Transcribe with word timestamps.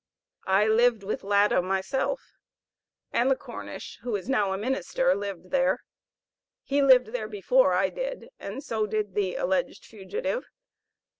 I 0.47 0.65
lived 0.65 1.03
with 1.03 1.23
Latta 1.23 1.61
myself, 1.61 2.33
and 3.13 3.29
the 3.29 3.35
Cornish, 3.35 3.99
who 4.01 4.15
is 4.15 4.27
now 4.27 4.51
a 4.51 4.57
minister, 4.57 5.13
lived 5.13 5.51
there; 5.51 5.83
he 6.63 6.81
lived 6.81 7.09
there 7.13 7.27
before 7.27 7.73
I 7.73 7.89
did, 7.91 8.29
and 8.39 8.63
so 8.63 8.87
did 8.87 9.13
the 9.13 9.35
alleged 9.35 9.85
fugitive. 9.85 10.49